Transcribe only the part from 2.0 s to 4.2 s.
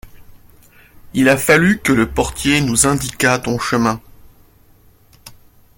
portier nous indiquât ton chemin.